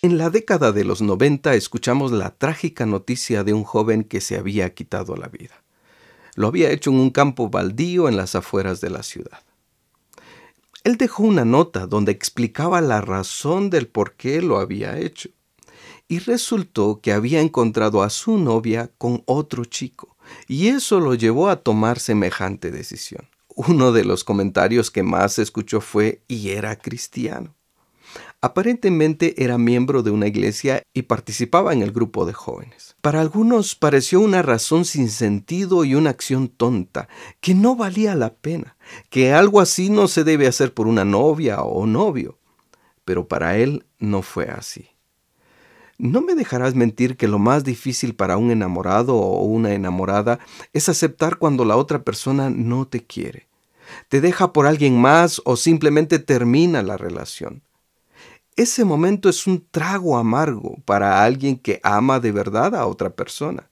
[0.00, 4.36] En la década de los 90 escuchamos la trágica noticia de un joven que se
[4.36, 5.64] había quitado la vida.
[6.36, 9.42] Lo había hecho en un campo baldío en las afueras de la ciudad.
[10.84, 15.30] Él dejó una nota donde explicaba la razón del por qué lo había hecho.
[16.06, 21.48] Y resultó que había encontrado a su novia con otro chico, y eso lo llevó
[21.48, 23.28] a tomar semejante decisión.
[23.48, 27.57] Uno de los comentarios que más escuchó fue, y era cristiano.
[28.40, 32.94] Aparentemente era miembro de una iglesia y participaba en el grupo de jóvenes.
[33.00, 37.08] Para algunos pareció una razón sin sentido y una acción tonta,
[37.40, 38.76] que no valía la pena,
[39.10, 42.38] que algo así no se debe hacer por una novia o novio.
[43.04, 44.86] Pero para él no fue así.
[45.98, 50.38] No me dejarás mentir que lo más difícil para un enamorado o una enamorada
[50.72, 53.48] es aceptar cuando la otra persona no te quiere.
[54.08, 57.62] Te deja por alguien más o simplemente termina la relación
[58.58, 63.70] ese momento es un trago amargo para alguien que ama de verdad a otra persona.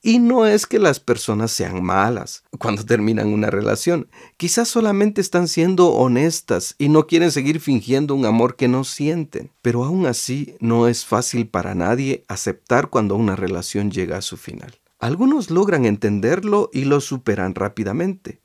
[0.00, 5.48] Y no es que las personas sean malas cuando terminan una relación, quizás solamente están
[5.48, 9.50] siendo honestas y no quieren seguir fingiendo un amor que no sienten.
[9.60, 14.36] Pero aún así no es fácil para nadie aceptar cuando una relación llega a su
[14.36, 14.78] final.
[15.00, 18.40] Algunos logran entenderlo y lo superan rápidamente,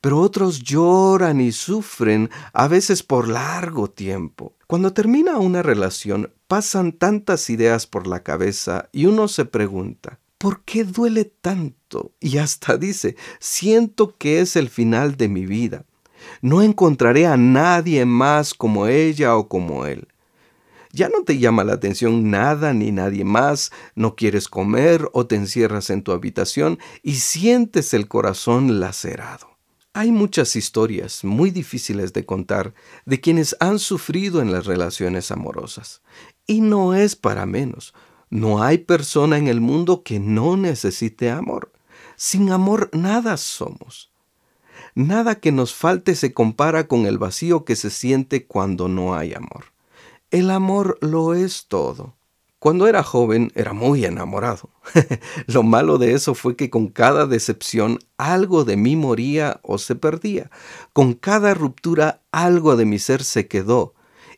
[0.00, 4.55] pero otros lloran y sufren a veces por largo tiempo.
[4.66, 10.64] Cuando termina una relación, pasan tantas ideas por la cabeza y uno se pregunta, ¿por
[10.64, 12.10] qué duele tanto?
[12.18, 15.84] Y hasta dice, siento que es el final de mi vida.
[16.42, 20.08] No encontraré a nadie más como ella o como él.
[20.92, 25.36] Ya no te llama la atención nada ni nadie más, no quieres comer o te
[25.36, 29.55] encierras en tu habitación y sientes el corazón lacerado.
[29.98, 32.74] Hay muchas historias muy difíciles de contar
[33.06, 36.02] de quienes han sufrido en las relaciones amorosas.
[36.46, 37.94] Y no es para menos.
[38.28, 41.72] No hay persona en el mundo que no necesite amor.
[42.14, 44.12] Sin amor nada somos.
[44.94, 49.32] Nada que nos falte se compara con el vacío que se siente cuando no hay
[49.32, 49.72] amor.
[50.30, 52.15] El amor lo es todo.
[52.58, 54.70] Cuando era joven era muy enamorado.
[55.46, 59.94] Lo malo de eso fue que con cada decepción algo de mí moría o se
[59.94, 60.50] perdía.
[60.92, 63.94] Con cada ruptura algo de mi ser se quedó.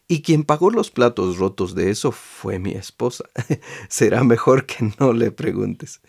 [0.09, 3.25] Y quien pagó los platos rotos de eso fue mi esposa.
[3.89, 6.01] Será mejor que no le preguntes.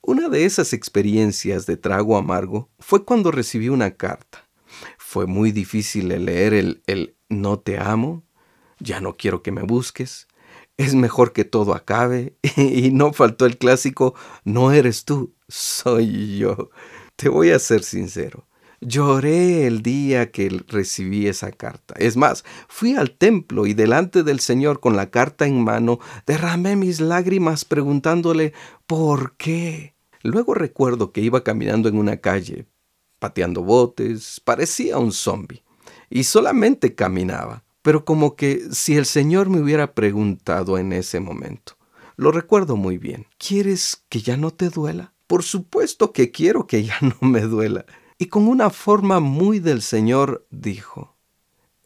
[0.00, 4.48] Una de esas experiencias de trago amargo fue cuando recibí una carta.
[4.96, 8.22] Fue muy difícil leer el, el no te amo,
[8.78, 10.27] ya no quiero que me busques,
[10.78, 12.34] es mejor que todo acabe.
[12.56, 16.70] Y no faltó el clásico, no eres tú, soy yo.
[17.16, 18.46] Te voy a ser sincero.
[18.80, 21.94] Lloré el día que recibí esa carta.
[21.98, 26.76] Es más, fui al templo y delante del Señor con la carta en mano, derramé
[26.76, 28.52] mis lágrimas preguntándole
[28.86, 29.96] ¿por qué?
[30.22, 32.66] Luego recuerdo que iba caminando en una calle,
[33.18, 35.62] pateando botes, parecía un zombi,
[36.08, 41.78] y solamente caminaba pero como que si el Señor me hubiera preguntado en ese momento.
[42.16, 43.26] Lo recuerdo muy bien.
[43.38, 45.14] ¿Quieres que ya no te duela?
[45.26, 47.86] Por supuesto que quiero que ya no me duela.
[48.18, 51.16] Y con una forma muy del Señor dijo,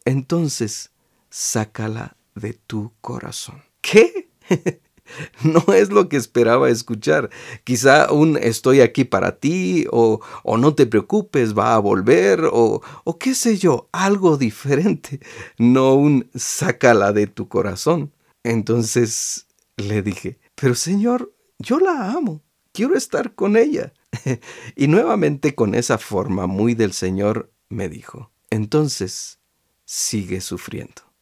[0.03, 0.91] entonces
[1.29, 3.63] sácala de tu corazón.
[3.79, 4.29] ¿Qué?
[5.43, 7.29] no es lo que esperaba escuchar.
[7.63, 12.81] Quizá un estoy aquí para ti o, o no te preocupes, va a volver o,
[13.03, 15.19] o qué sé yo, algo diferente,
[15.57, 18.11] no un sácala de tu corazón.
[18.43, 19.47] Entonces
[19.77, 23.93] le dije, pero Señor, yo la amo, quiero estar con ella.
[24.75, 29.39] y nuevamente con esa forma muy del Señor me dijo, entonces
[29.85, 31.12] sigue sufriendo.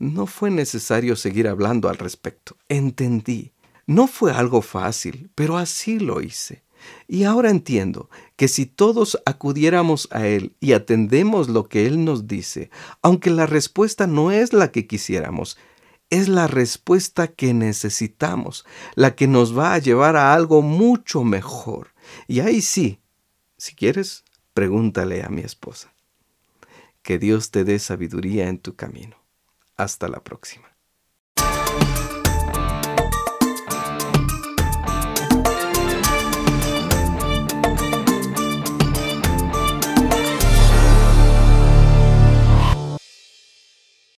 [0.00, 2.56] No fue necesario seguir hablando al respecto.
[2.70, 3.52] Entendí.
[3.86, 6.62] No fue algo fácil, pero así lo hice.
[7.06, 12.26] Y ahora entiendo que si todos acudiéramos a Él y atendemos lo que Él nos
[12.26, 12.70] dice,
[13.02, 15.58] aunque la respuesta no es la que quisiéramos,
[16.08, 18.64] es la respuesta que necesitamos,
[18.94, 21.92] la que nos va a llevar a algo mucho mejor.
[22.26, 23.00] Y ahí sí,
[23.58, 25.92] si quieres, pregúntale a mi esposa.
[27.02, 29.19] Que Dios te dé sabiduría en tu camino.
[29.80, 30.69] Hasta la próxima.